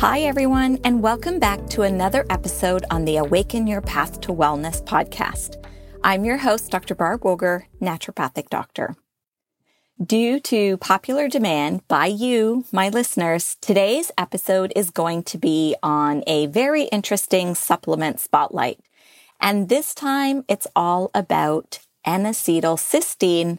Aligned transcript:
Hi, 0.00 0.20
everyone, 0.20 0.78
and 0.82 1.02
welcome 1.02 1.38
back 1.38 1.66
to 1.66 1.82
another 1.82 2.24
episode 2.30 2.86
on 2.90 3.04
the 3.04 3.18
Awaken 3.18 3.66
Your 3.66 3.82
Path 3.82 4.22
to 4.22 4.32
Wellness 4.32 4.82
podcast. 4.82 5.62
I'm 6.02 6.24
your 6.24 6.38
host, 6.38 6.70
Dr. 6.70 6.94
Barb 6.94 7.20
Woegerer, 7.20 7.64
naturopathic 7.82 8.48
doctor. 8.48 8.96
Due 10.02 10.40
to 10.40 10.78
popular 10.78 11.28
demand 11.28 11.86
by 11.86 12.06
you, 12.06 12.64
my 12.72 12.88
listeners, 12.88 13.58
today's 13.60 14.10
episode 14.16 14.72
is 14.74 14.88
going 14.88 15.22
to 15.24 15.36
be 15.36 15.76
on 15.82 16.24
a 16.26 16.46
very 16.46 16.84
interesting 16.84 17.54
supplement 17.54 18.20
spotlight. 18.20 18.80
And 19.38 19.68
this 19.68 19.94
time 19.94 20.46
it's 20.48 20.66
all 20.74 21.10
about 21.14 21.80
N-acetylcysteine 22.06 23.58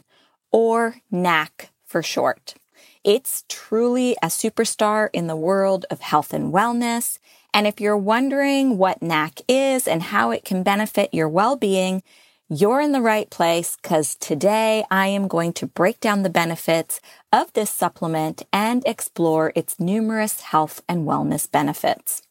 or 0.50 0.96
NAC 1.08 1.70
for 1.86 2.02
short. 2.02 2.56
It's 3.04 3.44
truly 3.48 4.16
a 4.22 4.26
superstar 4.26 5.08
in 5.12 5.26
the 5.26 5.34
world 5.34 5.86
of 5.90 6.00
health 6.00 6.32
and 6.32 6.52
wellness. 6.52 7.18
And 7.52 7.66
if 7.66 7.80
you're 7.80 7.96
wondering 7.96 8.78
what 8.78 9.02
NAC 9.02 9.40
is 9.48 9.88
and 9.88 10.04
how 10.04 10.30
it 10.30 10.44
can 10.44 10.62
benefit 10.62 11.12
your 11.12 11.28
well-being, 11.28 12.04
you're 12.48 12.80
in 12.80 12.92
the 12.92 13.00
right 13.00 13.28
place 13.28 13.76
because 13.80 14.14
today 14.14 14.84
I 14.88 15.08
am 15.08 15.26
going 15.26 15.52
to 15.54 15.66
break 15.66 15.98
down 15.98 16.22
the 16.22 16.30
benefits 16.30 17.00
of 17.32 17.52
this 17.54 17.70
supplement 17.70 18.44
and 18.52 18.84
explore 18.86 19.52
its 19.56 19.80
numerous 19.80 20.42
health 20.42 20.80
and 20.88 21.04
wellness 21.04 21.50
benefits. 21.50 22.22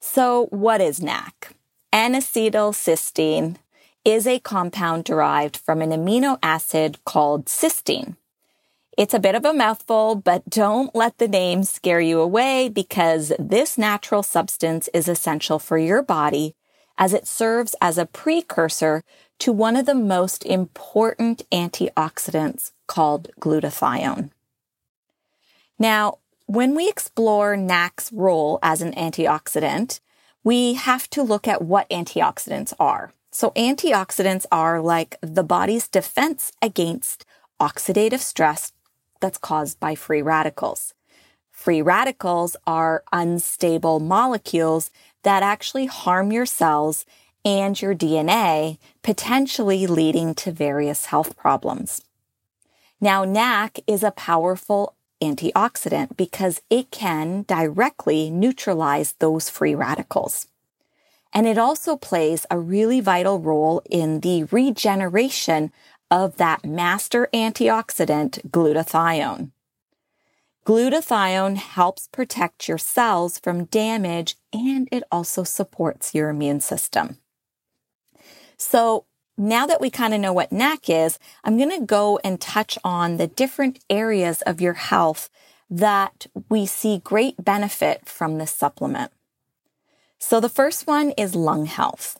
So 0.00 0.46
what 0.46 0.80
is 0.80 1.00
NAC? 1.00 1.54
N-acetylcysteine 1.92 3.56
is 4.04 4.26
a 4.26 4.40
compound 4.40 5.04
derived 5.04 5.56
from 5.56 5.80
an 5.80 5.90
amino 5.90 6.38
acid 6.42 6.98
called 7.04 7.46
cysteine. 7.46 8.16
It's 9.00 9.14
a 9.14 9.18
bit 9.18 9.34
of 9.34 9.46
a 9.46 9.54
mouthful, 9.54 10.14
but 10.14 10.50
don't 10.50 10.94
let 10.94 11.16
the 11.16 11.26
name 11.26 11.62
scare 11.64 12.02
you 12.02 12.20
away 12.20 12.68
because 12.68 13.32
this 13.38 13.78
natural 13.78 14.22
substance 14.22 14.90
is 14.92 15.08
essential 15.08 15.58
for 15.58 15.78
your 15.78 16.02
body 16.02 16.54
as 16.98 17.14
it 17.14 17.26
serves 17.26 17.74
as 17.80 17.96
a 17.96 18.04
precursor 18.04 19.02
to 19.38 19.52
one 19.52 19.74
of 19.74 19.86
the 19.86 19.94
most 19.94 20.44
important 20.44 21.48
antioxidants 21.50 22.72
called 22.86 23.30
glutathione. 23.40 24.32
Now, 25.78 26.18
when 26.44 26.74
we 26.74 26.86
explore 26.86 27.56
NAC's 27.56 28.10
role 28.12 28.58
as 28.62 28.82
an 28.82 28.92
antioxidant, 28.92 30.00
we 30.44 30.74
have 30.74 31.08
to 31.08 31.22
look 31.22 31.48
at 31.48 31.62
what 31.62 31.88
antioxidants 31.88 32.74
are. 32.78 33.14
So 33.32 33.52
antioxidants 33.52 34.44
are 34.52 34.82
like 34.82 35.16
the 35.22 35.42
body's 35.42 35.88
defense 35.88 36.52
against 36.60 37.24
oxidative 37.58 38.20
stress 38.20 38.72
that's 39.20 39.38
caused 39.38 39.78
by 39.78 39.94
free 39.94 40.22
radicals. 40.22 40.94
Free 41.50 41.82
radicals 41.82 42.56
are 42.66 43.04
unstable 43.12 44.00
molecules 44.00 44.90
that 45.22 45.42
actually 45.42 45.86
harm 45.86 46.32
your 46.32 46.46
cells 46.46 47.04
and 47.44 47.80
your 47.80 47.94
DNA, 47.94 48.78
potentially 49.02 49.86
leading 49.86 50.34
to 50.34 50.52
various 50.52 51.06
health 51.06 51.36
problems. 51.36 52.02
Now, 53.00 53.24
NAC 53.24 53.80
is 53.86 54.02
a 54.02 54.10
powerful 54.10 54.94
antioxidant 55.22 56.16
because 56.16 56.60
it 56.70 56.90
can 56.90 57.44
directly 57.46 58.30
neutralize 58.30 59.12
those 59.18 59.50
free 59.50 59.74
radicals. 59.74 60.46
And 61.32 61.46
it 61.46 61.58
also 61.58 61.96
plays 61.96 62.46
a 62.50 62.58
really 62.58 63.00
vital 63.00 63.38
role 63.38 63.82
in 63.88 64.20
the 64.20 64.44
regeneration 64.44 65.72
of 66.10 66.36
that 66.36 66.64
master 66.64 67.28
antioxidant, 67.32 68.50
glutathione. 68.50 69.50
Glutathione 70.66 71.56
helps 71.56 72.08
protect 72.08 72.68
your 72.68 72.78
cells 72.78 73.38
from 73.38 73.64
damage 73.64 74.36
and 74.52 74.88
it 74.92 75.02
also 75.10 75.42
supports 75.42 76.14
your 76.14 76.28
immune 76.28 76.60
system. 76.60 77.18
So 78.56 79.06
now 79.38 79.66
that 79.66 79.80
we 79.80 79.88
kind 79.88 80.12
of 80.12 80.20
know 80.20 80.34
what 80.34 80.52
NAC 80.52 80.90
is, 80.90 81.18
I'm 81.42 81.56
going 81.56 81.70
to 81.70 81.86
go 81.86 82.20
and 82.22 82.38
touch 82.40 82.78
on 82.84 83.16
the 83.16 83.26
different 83.26 83.78
areas 83.88 84.42
of 84.42 84.60
your 84.60 84.74
health 84.74 85.30
that 85.70 86.26
we 86.50 86.66
see 86.66 86.98
great 86.98 87.42
benefit 87.42 88.06
from 88.06 88.36
this 88.36 88.50
supplement. 88.50 89.12
So 90.18 90.40
the 90.40 90.50
first 90.50 90.86
one 90.86 91.12
is 91.12 91.34
lung 91.34 91.64
health. 91.66 92.18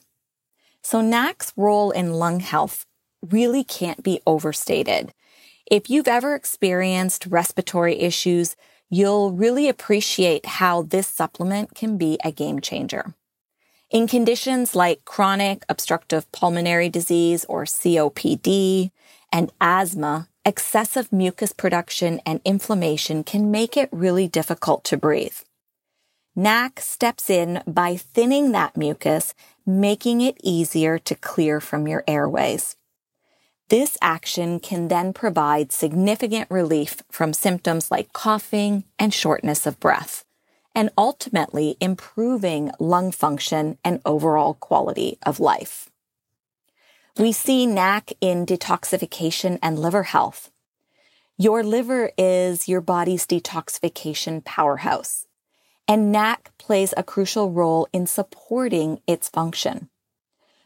So 0.81 1.01
NAC's 1.01 1.53
role 1.55 1.91
in 1.91 2.13
lung 2.13 2.39
health 2.39 2.87
really 3.21 3.63
can't 3.63 4.03
be 4.03 4.21
overstated. 4.25 5.13
If 5.69 5.89
you've 5.89 6.07
ever 6.07 6.35
experienced 6.35 7.27
respiratory 7.27 7.99
issues, 7.99 8.55
you'll 8.89 9.31
really 9.31 9.69
appreciate 9.69 10.45
how 10.45 10.81
this 10.83 11.07
supplement 11.07 11.75
can 11.75 11.97
be 11.97 12.19
a 12.23 12.31
game 12.31 12.59
changer. 12.59 13.13
In 13.89 14.07
conditions 14.07 14.75
like 14.75 15.05
chronic 15.05 15.63
obstructive 15.67 16.31
pulmonary 16.31 16.89
disease 16.89 17.45
or 17.45 17.65
COPD 17.65 18.91
and 19.31 19.51
asthma, 19.59 20.29
excessive 20.45 21.11
mucus 21.11 21.53
production 21.53 22.19
and 22.25 22.41
inflammation 22.43 23.23
can 23.23 23.51
make 23.51 23.77
it 23.77 23.89
really 23.91 24.27
difficult 24.27 24.83
to 24.85 24.97
breathe. 24.97 25.37
NAC 26.35 26.79
steps 26.79 27.29
in 27.29 27.61
by 27.67 27.97
thinning 27.97 28.53
that 28.53 28.77
mucus, 28.77 29.33
making 29.65 30.21
it 30.21 30.37
easier 30.41 30.97
to 30.97 31.15
clear 31.15 31.59
from 31.59 31.87
your 31.87 32.03
airways. 32.07 32.77
This 33.71 33.97
action 34.01 34.59
can 34.59 34.89
then 34.89 35.13
provide 35.13 35.71
significant 35.71 36.51
relief 36.51 36.97
from 37.09 37.31
symptoms 37.31 37.89
like 37.89 38.11
coughing 38.11 38.83
and 38.99 39.13
shortness 39.13 39.65
of 39.65 39.79
breath, 39.79 40.25
and 40.75 40.89
ultimately 40.97 41.77
improving 41.79 42.71
lung 42.81 43.13
function 43.13 43.77
and 43.85 44.01
overall 44.05 44.55
quality 44.55 45.19
of 45.25 45.39
life. 45.39 45.89
We 47.17 47.31
see 47.31 47.65
NAC 47.65 48.11
in 48.19 48.45
detoxification 48.45 49.57
and 49.63 49.79
liver 49.79 50.03
health. 50.03 50.51
Your 51.37 51.63
liver 51.63 52.11
is 52.17 52.67
your 52.67 52.81
body's 52.81 53.25
detoxification 53.25 54.43
powerhouse, 54.43 55.27
and 55.87 56.11
NAC 56.11 56.51
plays 56.57 56.93
a 56.97 57.03
crucial 57.03 57.51
role 57.51 57.87
in 57.93 58.05
supporting 58.05 58.99
its 59.07 59.29
function. 59.29 59.87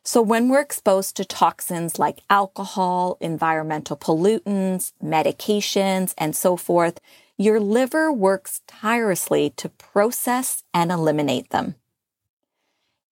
So 0.08 0.22
when 0.22 0.50
we're 0.50 0.62
exposed 0.62 1.18
to 1.18 1.26
toxins 1.26 1.98
like 1.98 2.20
alcohol, 2.30 3.18
environmental 3.20 3.98
pollutants, 3.98 4.94
medications, 5.04 6.14
and 6.16 6.36
so 6.36 6.56
forth, 6.56 7.00
your 7.38 7.60
liver 7.60 8.14
works 8.14 8.62
tirelessly 8.68 9.50
to 9.58 9.70
process 9.70 10.64
and 10.76 10.92
eliminate 10.92 11.50
them. 11.50 11.74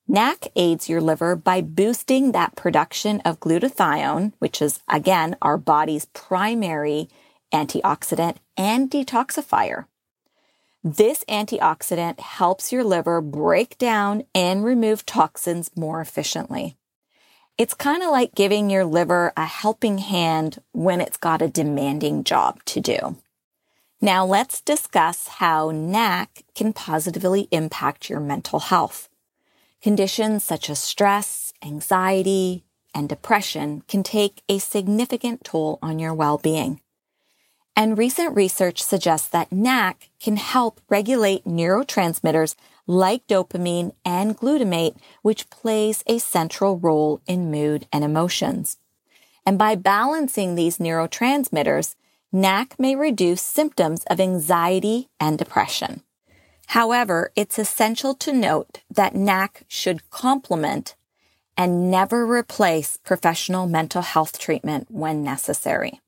NAC 0.07 0.49
aids 0.55 0.87
your 0.87 1.01
liver 1.01 1.35
by 1.35 1.61
boosting 1.61 2.31
that 2.31 2.55
production 2.55 3.21
of 3.21 3.39
glutathione, 3.39 4.33
which 4.37 4.61
is 4.61 4.79
again 4.87 5.35
our 5.41 5.57
body's 5.57 6.05
primary 6.13 7.09
antioxidant 7.51 8.37
and 8.55 8.91
detoxifier. 8.91 9.85
This 10.83 11.23
antioxidant 11.27 12.19
helps 12.19 12.71
your 12.71 12.83
liver 12.83 13.19
break 13.19 13.79
down 13.79 14.25
and 14.35 14.63
remove 14.63 15.07
toxins 15.07 15.71
more 15.75 15.99
efficiently. 15.99 16.77
It's 17.55 17.75
kind 17.75 18.01
of 18.01 18.09
like 18.09 18.33
giving 18.33 18.71
your 18.71 18.83
liver 18.83 19.31
a 19.37 19.45
helping 19.45 19.99
hand 19.99 20.59
when 20.71 20.99
it's 20.99 21.17
got 21.17 21.43
a 21.43 21.47
demanding 21.47 22.23
job 22.23 22.63
to 22.65 22.81
do. 22.81 23.17
Now 24.01 24.25
let's 24.25 24.59
discuss 24.59 25.27
how 25.27 25.69
NAC 25.69 26.43
can 26.55 26.73
positively 26.73 27.47
impact 27.51 28.09
your 28.09 28.19
mental 28.19 28.59
health. 28.59 29.07
Conditions 29.83 30.43
such 30.43 30.67
as 30.67 30.79
stress, 30.79 31.53
anxiety, 31.63 32.63
and 32.95 33.07
depression 33.07 33.83
can 33.87 34.01
take 34.01 34.41
a 34.49 34.57
significant 34.57 35.43
toll 35.43 35.77
on 35.79 35.99
your 35.99 36.13
well-being. 36.13 36.81
And 37.75 37.99
recent 37.99 38.35
research 38.35 38.81
suggests 38.81 39.27
that 39.27 39.51
NAC 39.51 40.09
can 40.19 40.37
help 40.37 40.81
regulate 40.89 41.45
neurotransmitters 41.45 42.55
like 42.87 43.25
dopamine 43.27 43.93
and 44.03 44.37
glutamate, 44.37 44.95
which 45.21 45.49
plays 45.49 46.03
a 46.07 46.19
central 46.19 46.77
role 46.77 47.21
in 47.25 47.51
mood 47.51 47.87
and 47.91 48.03
emotions. 48.03 48.77
And 49.45 49.57
by 49.57 49.75
balancing 49.75 50.55
these 50.55 50.77
neurotransmitters, 50.77 51.95
NAC 52.31 52.79
may 52.79 52.95
reduce 52.95 53.41
symptoms 53.41 54.03
of 54.05 54.19
anxiety 54.19 55.09
and 55.19 55.37
depression. 55.37 56.01
However, 56.67 57.31
it's 57.35 57.59
essential 57.59 58.15
to 58.15 58.33
note 58.33 58.79
that 58.89 59.15
NAC 59.15 59.63
should 59.67 60.09
complement 60.09 60.95
and 61.55 61.91
never 61.91 62.25
replace 62.25 62.97
professional 62.97 63.67
mental 63.67 64.01
health 64.01 64.39
treatment 64.39 64.87
when 64.89 65.23
necessary. 65.23 66.01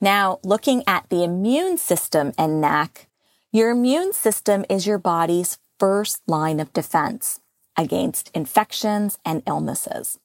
Now, 0.00 0.40
looking 0.42 0.82
at 0.86 1.08
the 1.10 1.22
immune 1.22 1.76
system 1.76 2.32
and 2.38 2.60
NAC, 2.60 3.06
your 3.52 3.70
immune 3.70 4.12
system 4.12 4.64
is 4.68 4.86
your 4.86 4.98
body's 4.98 5.58
first 5.78 6.22
line 6.28 6.60
of 6.60 6.72
defense 6.72 7.40
against 7.76 8.30
infections 8.34 9.18
and 9.24 9.42
illnesses. 9.46 10.18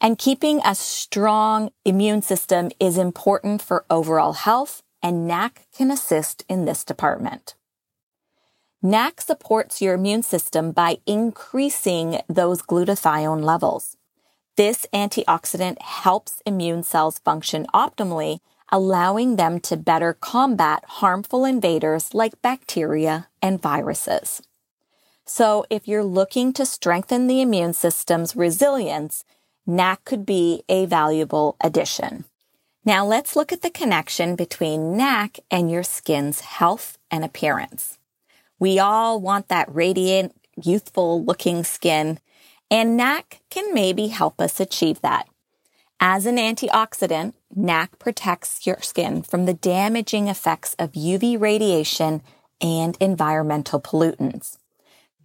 And 0.00 0.18
keeping 0.18 0.60
a 0.64 0.74
strong 0.74 1.70
immune 1.84 2.22
system 2.22 2.70
is 2.80 2.96
important 2.96 3.60
for 3.60 3.84
overall 3.90 4.34
health, 4.34 4.82
and 5.02 5.26
NAC 5.26 5.66
can 5.76 5.90
assist 5.90 6.44
in 6.48 6.64
this 6.64 6.84
department. 6.84 7.54
NAC 8.82 9.20
supports 9.20 9.82
your 9.82 9.94
immune 9.94 10.22
system 10.22 10.72
by 10.72 10.98
increasing 11.06 12.20
those 12.28 12.62
glutathione 12.62 13.42
levels. 13.42 13.96
This 14.56 14.86
antioxidant 14.94 15.80
helps 15.82 16.40
immune 16.46 16.82
cells 16.82 17.18
function 17.18 17.66
optimally, 17.74 18.38
allowing 18.70 19.36
them 19.36 19.60
to 19.60 19.76
better 19.76 20.12
combat 20.12 20.84
harmful 20.86 21.44
invaders 21.44 22.14
like 22.14 22.42
bacteria 22.42 23.28
and 23.40 23.60
viruses. 23.60 24.42
So 25.24 25.66
if 25.70 25.88
you're 25.88 26.04
looking 26.04 26.52
to 26.54 26.66
strengthen 26.66 27.26
the 27.26 27.40
immune 27.40 27.72
system's 27.72 28.36
resilience, 28.36 29.24
NAC 29.66 30.04
could 30.04 30.24
be 30.24 30.62
a 30.68 30.86
valuable 30.86 31.56
addition. 31.60 32.24
Now 32.84 33.04
let's 33.04 33.34
look 33.34 33.52
at 33.52 33.62
the 33.62 33.70
connection 33.70 34.36
between 34.36 34.96
NAC 34.96 35.40
and 35.50 35.70
your 35.70 35.82
skin's 35.82 36.40
health 36.40 36.98
and 37.10 37.24
appearance. 37.24 37.98
We 38.60 38.78
all 38.78 39.20
want 39.20 39.48
that 39.48 39.74
radiant, 39.74 40.36
youthful 40.62 41.24
looking 41.24 41.64
skin, 41.64 42.20
and 42.70 42.96
NAC 42.96 43.40
can 43.50 43.74
maybe 43.74 44.06
help 44.06 44.40
us 44.40 44.60
achieve 44.60 45.00
that. 45.00 45.28
As 46.00 46.26
an 46.26 46.36
antioxidant, 46.36 47.32
NAC 47.54 47.98
protects 47.98 48.66
your 48.66 48.80
skin 48.82 49.22
from 49.22 49.46
the 49.46 49.54
damaging 49.54 50.28
effects 50.28 50.76
of 50.78 50.92
UV 50.92 51.40
radiation 51.40 52.22
and 52.60 52.98
environmental 53.00 53.80
pollutants. 53.80 54.58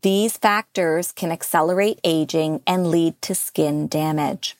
These 0.01 0.37
factors 0.37 1.11
can 1.11 1.29
accelerate 1.29 1.99
aging 2.05 2.61
and 2.65 2.87
lead 2.87 3.21
to 3.23 3.35
skin 3.35 3.87
damage. 3.87 4.55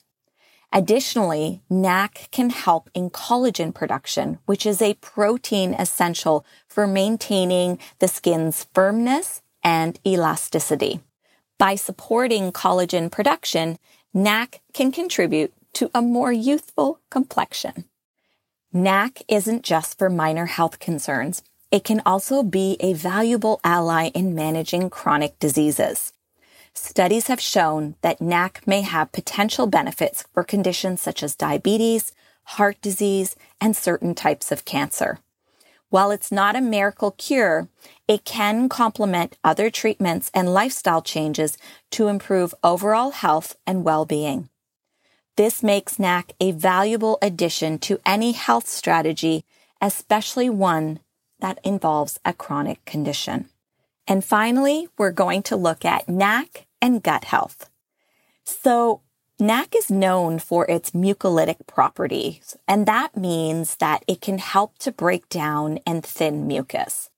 Additionally, 0.70 1.62
NAC 1.70 2.28
can 2.30 2.50
help 2.50 2.90
in 2.94 3.08
collagen 3.08 3.74
production, 3.74 4.38
which 4.44 4.66
is 4.66 4.82
a 4.82 4.94
protein 4.94 5.72
essential 5.74 6.44
for 6.68 6.86
maintaining 6.86 7.78
the 8.00 8.08
skin's 8.08 8.66
firmness 8.74 9.40
and 9.64 9.98
elasticity. 10.06 11.00
By 11.58 11.74
supporting 11.74 12.52
collagen 12.52 13.10
production, 13.10 13.78
NAC 14.12 14.60
can 14.74 14.92
contribute 14.92 15.52
to 15.74 15.90
a 15.94 16.02
more 16.02 16.32
youthful 16.32 17.00
complexion. 17.10 17.84
NAC 18.72 19.22
isn't 19.28 19.62
just 19.62 19.98
for 19.98 20.08
minor 20.08 20.46
health 20.46 20.78
concerns. 20.78 21.42
It 21.70 21.84
can 21.84 22.02
also 22.04 22.42
be 22.42 22.76
a 22.80 22.92
valuable 22.94 23.60
ally 23.64 24.08
in 24.14 24.34
managing 24.34 24.90
chronic 24.90 25.38
diseases. 25.38 26.12
Studies 26.74 27.26
have 27.26 27.40
shown 27.40 27.96
that 28.00 28.20
NAC 28.20 28.66
may 28.66 28.80
have 28.80 29.12
potential 29.12 29.66
benefits 29.66 30.24
for 30.32 30.42
conditions 30.42 31.02
such 31.02 31.22
as 31.22 31.36
diabetes, 31.36 32.12
heart 32.44 32.80
disease, 32.80 33.36
and 33.60 33.76
certain 33.76 34.14
types 34.14 34.50
of 34.50 34.64
cancer. 34.64 35.18
While 35.90 36.10
it's 36.10 36.32
not 36.32 36.56
a 36.56 36.62
miracle 36.62 37.10
cure, 37.10 37.68
it 38.08 38.24
can 38.24 38.70
complement 38.70 39.36
other 39.44 39.68
treatments 39.68 40.30
and 40.32 40.54
lifestyle 40.54 41.02
changes 41.02 41.58
to 41.90 42.08
improve 42.08 42.54
overall 42.64 43.10
health 43.10 43.56
and 43.66 43.84
well-being. 43.84 44.48
This 45.36 45.62
makes 45.62 45.98
NAC 45.98 46.32
a 46.40 46.52
valuable 46.52 47.18
addition 47.22 47.78
to 47.80 48.00
any 48.04 48.32
health 48.32 48.68
strategy, 48.68 49.44
especially 49.80 50.50
one 50.50 51.00
that 51.40 51.58
involves 51.64 52.20
a 52.24 52.34
chronic 52.34 52.84
condition. 52.84 53.48
And 54.06 54.24
finally, 54.24 54.88
we're 54.98 55.10
going 55.12 55.42
to 55.44 55.56
look 55.56 55.84
at 55.84 56.08
NAC 56.08 56.66
and 56.82 57.02
gut 57.02 57.24
health. 57.24 57.70
So 58.44 59.00
NAC 59.40 59.74
is 59.74 59.90
known 59.90 60.38
for 60.38 60.70
its 60.70 60.90
mucolytic 60.90 61.66
properties, 61.66 62.56
and 62.68 62.86
that 62.86 63.16
means 63.16 63.76
that 63.76 64.04
it 64.06 64.20
can 64.20 64.38
help 64.38 64.76
to 64.78 64.92
break 64.92 65.28
down 65.28 65.78
and 65.86 66.04
thin 66.04 66.46
mucus. 66.46 67.08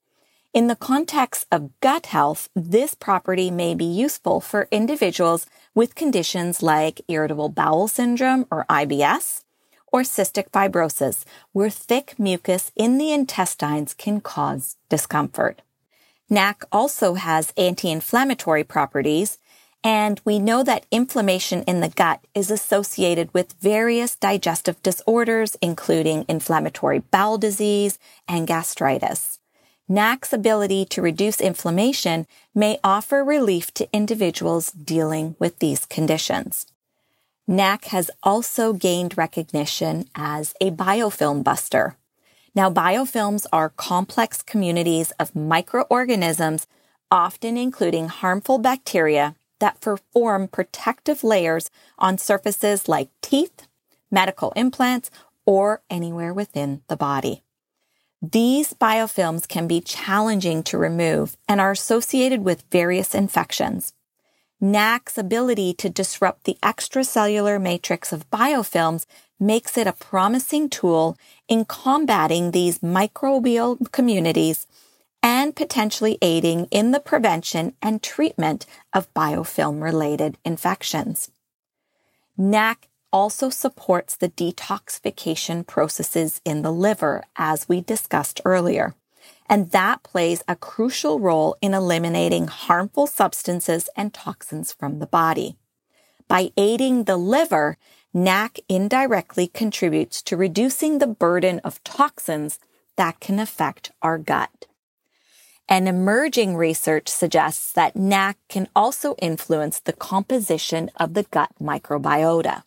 In 0.55 0.69
the 0.69 0.77
context 0.77 1.49
of 1.51 1.73
gut 1.81 2.07
health, 2.07 2.49
this 2.55 2.95
property 2.95 3.51
may 3.51 3.75
be 3.75 3.85
useful 3.85 4.41
for 4.41 4.69
individuals 4.71 5.47
with 5.75 5.97
conditions 5.97 6.63
like 6.63 7.01
irritable 7.09 7.49
bowel 7.49 7.89
syndrome 7.89 8.47
or 8.53 8.65
IBS 8.71 9.43
or 9.93 10.03
cystic 10.03 10.51
fibrosis, 10.53 11.25
where 11.51 11.71
thick 11.71 12.15
mucus 12.21 12.71
in 12.77 12.99
the 12.99 13.13
intestines 13.13 13.95
can 13.95 14.21
cause 14.21 14.77
discomfort. 14.89 15.61
NAC 16.31 16.63
also 16.71 17.15
has 17.15 17.53
anti-inflammatory 17.57 18.63
properties 18.63 19.39
and 19.83 20.21
we 20.25 20.39
know 20.39 20.63
that 20.63 20.87
inflammation 20.93 21.65
in 21.65 21.81
the 21.81 21.89
gut 21.89 22.21
is 22.33 22.53
associated 22.53 23.35
with 23.35 23.61
various 23.61 24.15
digestive 24.15 24.81
disorders, 24.85 25.57
including 25.61 26.25
inflammatory 26.29 27.01
bowel 27.01 27.39
disease 27.39 27.99
and 28.29 28.47
gastritis. 28.47 29.41
NAC's 29.89 30.33
ability 30.33 30.87
to 30.87 31.03
reduce 31.03 31.43
inflammation 31.43 32.27
may 32.55 32.79
offer 32.83 33.23
relief 33.23 33.73
to 33.75 33.89
individuals 33.93 34.73
dealing 34.73 35.37
with 35.39 35.59
these 35.59 35.85
conditions. 35.85 36.67
NAC 37.47 37.85
has 37.87 38.11
also 38.23 38.73
gained 38.73 39.19
recognition 39.19 40.07
as 40.15 40.55
a 40.59 40.71
biofilm 40.71 41.45
buster. 41.45 41.97
Now, 42.55 42.71
biofilms 42.71 43.45
are 43.53 43.69
complex 43.69 44.41
communities 44.41 45.11
of 45.21 45.37
microorganisms, 45.37 46.67
often 47.11 47.59
including 47.59 48.09
harmful 48.09 48.59
bacteria 48.59 49.35
that 49.61 49.85
form 50.13 50.49
protective 50.49 51.23
layers 51.23 51.71
on 51.99 52.17
surfaces 52.17 52.89
like 52.89 53.11
teeth, 53.21 53.67
medical 54.11 54.53
implants, 54.57 55.11
or 55.45 55.83
anywhere 55.91 56.33
within 56.33 56.81
the 56.89 56.97
body. 56.97 57.44
These 58.33 58.73
biofilms 58.73 59.47
can 59.47 59.67
be 59.67 59.83
challenging 59.83 60.63
to 60.65 60.79
remove 60.79 61.37
and 61.47 61.61
are 61.61 61.73
associated 61.73 62.43
with 62.43 62.65
various 62.71 63.15
infections. 63.15 63.93
NAC's 64.63 65.19
ability 65.19 65.75
to 65.75 65.91
disrupt 65.91 66.45
the 66.45 66.57
extracellular 66.63 67.61
matrix 67.61 68.15
of 68.15 68.31
biofilms 68.31 69.05
makes 69.39 69.77
it 69.77 69.87
a 69.87 69.93
promising 69.93 70.71
tool 70.71 71.19
in 71.49 71.67
combating 71.67 72.53
these 72.53 72.79
microbial 72.79 73.93
communities 73.93 74.67
and 75.23 75.55
potentially 75.55 76.17
aiding 76.23 76.67
in 76.71 76.93
the 76.93 77.01
prevention 77.01 77.75
and 77.83 78.03
treatment 78.03 78.65
of 78.95 79.13
biofilm 79.13 79.83
related 79.83 80.39
infections. 80.47 81.31
NAC 82.39 82.89
also 83.15 83.49
supports 83.49 84.17
the 84.17 84.29
detoxification 84.29 85.65
processes 85.65 86.41
in 86.45 86.63
the 86.63 86.73
liver, 86.73 87.23
as 87.37 87.69
we 87.69 87.81
discussed 87.81 88.41
earlier. 88.45 88.93
And 89.49 89.71
that 89.71 90.03
plays 90.03 90.43
a 90.49 90.57
crucial 90.57 91.21
role 91.21 91.57
in 91.63 91.75
eliminating 91.75 92.49
harmful 92.49 93.07
substances 93.07 93.89
and 93.97 94.13
toxins 94.13 94.73
from 94.73 94.99
the 94.99 95.07
body. 95.07 95.57
By 96.27 96.51
aiding 96.57 97.05
the 97.05 97.17
liver, 97.17 97.77
NAC 98.13 98.59
indirectly 98.69 99.47
contributes 99.47 100.21
to 100.23 100.37
reducing 100.37 100.99
the 100.99 101.07
burden 101.07 101.61
of 101.61 101.85
toxins 101.85 102.59
that 102.97 103.21
can 103.21 103.39
affect 103.39 103.93
our 104.03 104.19
gut. 104.19 104.67
And 105.69 105.87
emerging 105.87 106.57
research 106.57 107.09
suggests 107.09 107.71
that 107.75 107.95
NAC 107.95 108.39
can 108.49 108.67
also 108.75 109.15
influence 109.23 109.79
the 109.79 109.93
composition 109.93 110.91
of 110.97 111.15
the 111.15 111.23
gut 111.23 111.51
microbiota. 111.61 112.65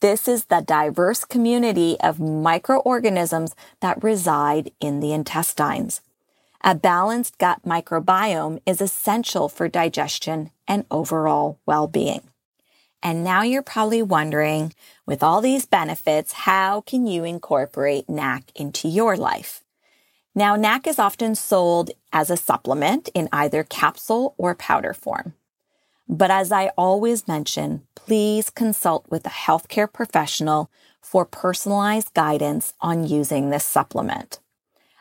This 0.00 0.28
is 0.28 0.44
the 0.44 0.60
diverse 0.60 1.24
community 1.24 1.96
of 1.98 2.20
microorganisms 2.20 3.56
that 3.80 4.02
reside 4.02 4.70
in 4.78 5.00
the 5.00 5.12
intestines. 5.12 6.02
A 6.62 6.76
balanced 6.76 7.36
gut 7.38 7.62
microbiome 7.66 8.60
is 8.64 8.80
essential 8.80 9.48
for 9.48 9.66
digestion 9.66 10.50
and 10.68 10.84
overall 10.88 11.58
well-being. 11.66 12.22
And 13.02 13.24
now 13.24 13.42
you're 13.42 13.62
probably 13.62 14.02
wondering, 14.02 14.72
with 15.04 15.22
all 15.22 15.40
these 15.40 15.66
benefits, 15.66 16.32
how 16.32 16.80
can 16.82 17.06
you 17.08 17.24
incorporate 17.24 18.08
NAC 18.08 18.52
into 18.54 18.86
your 18.86 19.16
life? 19.16 19.64
Now, 20.32 20.54
NAC 20.54 20.86
is 20.86 21.00
often 21.00 21.34
sold 21.34 21.90
as 22.12 22.30
a 22.30 22.36
supplement 22.36 23.08
in 23.14 23.28
either 23.32 23.64
capsule 23.64 24.36
or 24.38 24.54
powder 24.54 24.94
form. 24.94 25.34
But 26.08 26.30
as 26.30 26.50
I 26.50 26.68
always 26.78 27.28
mention, 27.28 27.82
please 27.94 28.48
consult 28.48 29.04
with 29.10 29.26
a 29.26 29.30
healthcare 29.30 29.92
professional 29.92 30.70
for 31.02 31.24
personalized 31.24 32.14
guidance 32.14 32.72
on 32.80 33.06
using 33.06 33.50
this 33.50 33.64
supplement. 33.64 34.40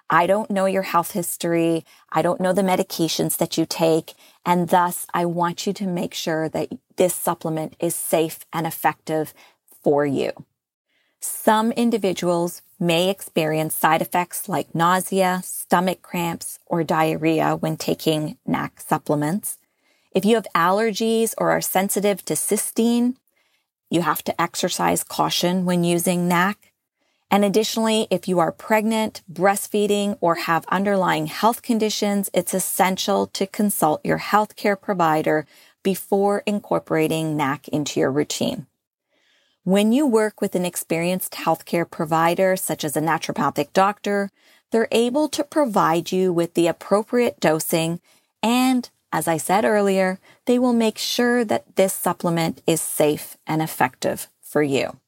I 0.10 0.26
don't 0.28 0.52
know 0.52 0.66
your 0.66 0.84
health 0.84 1.12
history. 1.12 1.86
I 2.12 2.22
don't 2.22 2.40
know 2.40 2.54
the 2.54 2.62
medications 2.62 3.38
that 3.38 3.58
you 3.58 3.66
take. 3.66 4.14
And 4.46 4.70
thus 4.70 5.06
I 5.14 5.26
want 5.26 5.68
you 5.68 5.74
to 5.74 5.88
make 5.88 6.14
sure 6.14 6.48
that 6.50 6.70
this 6.96 7.14
supplement 7.14 7.76
is 7.80 7.96
safe 7.96 8.40
and 8.54 8.66
effective 8.66 9.34
for 9.84 10.06
you. 10.06 10.32
Some 11.20 11.72
individuals 11.74 12.62
may 12.80 13.10
experience 13.10 13.76
side 13.76 14.02
effects 14.02 14.48
like 14.48 14.76
nausea, 14.76 15.42
stomach 15.44 16.02
cramps, 16.02 16.60
or 16.66 16.84
diarrhea 16.84 17.56
when 17.56 17.76
taking 17.76 18.38
NAC 18.46 18.80
supplements. 18.80 19.58
If 20.18 20.26
you 20.26 20.34
have 20.34 20.48
allergies 20.56 21.36
or 21.38 21.52
are 21.52 21.62
sensitive 21.62 22.26
to 22.26 22.34
cysteine, 22.34 23.18
you 23.92 24.02
have 24.02 24.24
to 24.24 24.42
exercise 24.42 25.04
caution 25.04 25.64
when 25.64 25.84
using 25.84 26.28
NAC. 26.28 26.74
And 27.30 27.46
additionally, 27.46 28.08
if 28.10 28.28
you 28.28 28.40
are 28.40 28.52
pregnant, 28.52 29.22
breastfeeding, 29.32 30.18
or 30.20 30.34
have 30.34 30.66
underlying 30.70 31.28
health 31.28 31.62
conditions, 31.62 32.32
it's 32.34 32.56
essential 32.56 33.28
to 33.28 33.46
consult 33.46 34.04
your 34.04 34.18
healthcare 34.18 34.82
provider 34.82 35.46
before 35.84 36.42
incorporating 36.48 37.38
NAC 37.38 37.68
into 37.68 38.00
your 38.00 38.12
routine. 38.12 38.66
When 39.66 39.92
you 39.92 40.08
work 40.08 40.42
with 40.42 40.56
an 40.56 40.66
experienced 40.66 41.34
healthcare 41.34 41.88
provider, 41.88 42.56
such 42.56 42.84
as 42.84 42.98
a 42.98 43.02
naturopathic 43.02 43.72
doctor, 43.72 44.32
they're 44.72 44.88
able 44.92 45.30
to 45.30 45.44
provide 45.44 46.12
you 46.12 46.34
with 46.34 46.56
the 46.56 46.66
appropriate 46.66 47.40
dosing. 47.40 48.02
And 48.42 48.90
as 49.12 49.28
I 49.28 49.38
said 49.38 49.66
earlier, 49.66 50.20
they 50.46 50.60
will 50.60 50.74
make 50.74 50.98
sure 50.98 51.46
that 51.46 51.76
this 51.76 51.94
supplement 51.94 52.62
is 52.68 52.82
safe 52.82 53.38
and 53.48 53.62
effective 53.62 54.28
for 54.42 54.62
you. 54.62 55.00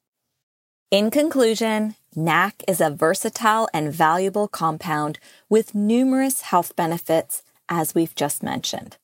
In 0.91 1.11
conclusion, 1.11 1.95
NAC 2.15 2.63
is 2.67 2.81
a 2.81 2.89
versatile 2.89 3.69
and 3.73 3.93
valuable 3.93 4.47
compound 4.47 5.19
with 5.47 5.75
numerous 5.75 6.41
health 6.41 6.75
benefits, 6.75 7.43
as 7.67 7.93
we've 7.93 8.15
just 8.15 8.41
mentioned. 8.41 8.97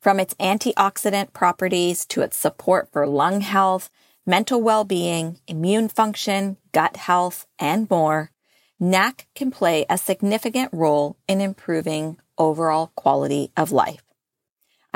From 0.00 0.20
its 0.20 0.34
antioxidant 0.34 1.32
properties 1.32 2.06
to 2.06 2.20
its 2.20 2.36
support 2.36 2.92
for 2.92 3.06
lung 3.06 3.40
health, 3.40 3.90
mental 4.24 4.62
well-being, 4.62 5.40
immune 5.48 5.88
function, 5.88 6.56
gut 6.70 6.96
health, 6.96 7.46
and 7.58 7.90
more, 7.90 8.30
NAC 8.78 9.26
can 9.34 9.50
play 9.50 9.84
a 9.90 9.98
significant 9.98 10.70
role 10.72 11.16
in 11.26 11.40
improving 11.40 12.18
overall 12.38 12.92
quality 12.94 13.50
of 13.56 13.72
life. 13.72 14.07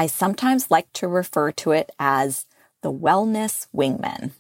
I 0.03 0.09
sometimes 0.09 0.69
like 0.69 0.93
to 0.95 1.07
refer 1.07 1.53
to 1.53 1.71
it 1.71 1.93
as 1.97 2.47
the 2.83 2.93
wellness 2.93 3.69
wingman. 3.73 4.33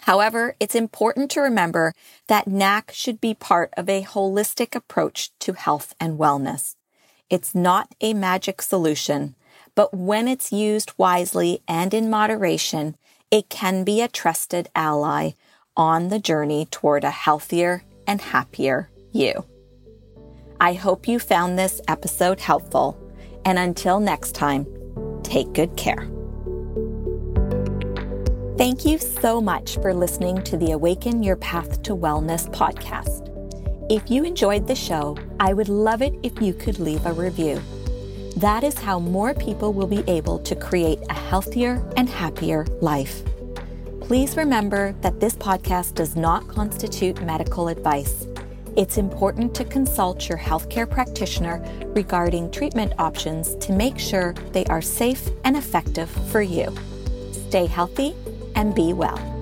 However, 0.00 0.56
it's 0.58 0.74
important 0.74 1.30
to 1.30 1.40
remember 1.42 1.94
that 2.26 2.48
NAC 2.48 2.90
should 2.90 3.20
be 3.20 3.34
part 3.34 3.72
of 3.76 3.88
a 3.88 4.02
holistic 4.02 4.74
approach 4.74 5.30
to 5.38 5.52
health 5.52 5.94
and 6.00 6.18
wellness. 6.18 6.74
It's 7.30 7.54
not 7.54 7.94
a 8.00 8.14
magic 8.14 8.60
solution, 8.60 9.36
but 9.76 9.94
when 9.94 10.26
it's 10.26 10.50
used 10.50 10.90
wisely 10.98 11.62
and 11.68 11.94
in 11.94 12.10
moderation, 12.10 12.96
it 13.30 13.48
can 13.48 13.84
be 13.84 14.00
a 14.00 14.08
trusted 14.08 14.70
ally 14.74 15.34
on 15.76 16.08
the 16.08 16.18
journey 16.18 16.66
toward 16.66 17.04
a 17.04 17.12
healthier 17.12 17.84
and 18.08 18.20
happier 18.20 18.90
you. 19.12 19.44
I 20.60 20.72
hope 20.72 21.06
you 21.06 21.20
found 21.20 21.56
this 21.56 21.80
episode 21.86 22.40
helpful, 22.40 22.98
and 23.44 23.58
until 23.58 24.00
next 24.00 24.32
time, 24.34 24.66
take 25.22 25.52
good 25.52 25.76
care. 25.76 26.08
Thank 28.56 28.84
you 28.84 28.98
so 28.98 29.40
much 29.40 29.74
for 29.82 29.92
listening 29.92 30.42
to 30.44 30.56
the 30.56 30.70
Awaken 30.70 31.22
Your 31.22 31.36
Path 31.36 31.82
to 31.82 31.96
Wellness 31.96 32.48
podcast. 32.50 33.30
If 33.90 34.10
you 34.10 34.24
enjoyed 34.24 34.66
the 34.66 34.76
show, 34.76 35.16
I 35.40 35.52
would 35.52 35.68
love 35.68 36.02
it 36.02 36.14
if 36.22 36.40
you 36.40 36.54
could 36.54 36.78
leave 36.78 37.04
a 37.04 37.12
review. 37.12 37.60
That 38.36 38.64
is 38.64 38.78
how 38.78 38.98
more 38.98 39.34
people 39.34 39.72
will 39.72 39.86
be 39.86 40.04
able 40.06 40.38
to 40.38 40.54
create 40.56 41.00
a 41.10 41.14
healthier 41.14 41.84
and 41.96 42.08
happier 42.08 42.64
life. 42.80 43.22
Please 44.00 44.36
remember 44.36 44.94
that 45.00 45.18
this 45.18 45.34
podcast 45.34 45.94
does 45.94 46.14
not 46.14 46.46
constitute 46.46 47.22
medical 47.22 47.68
advice. 47.68 48.26
It's 48.76 48.98
important 48.98 49.54
to 49.54 49.64
consult 49.64 50.28
your 50.28 50.36
healthcare 50.36 50.90
practitioner 50.90 51.62
regarding 51.94 52.50
treatment 52.50 52.92
options 52.98 53.54
to 53.56 53.72
make 53.72 54.00
sure 54.00 54.34
they 54.50 54.64
are 54.64 54.82
safe 54.82 55.28
and 55.44 55.56
effective 55.56 56.10
for 56.10 56.42
you. 56.42 56.74
Stay 57.30 57.66
healthy 57.66 58.16
and 58.56 58.74
be 58.74 58.92
well. 58.92 59.33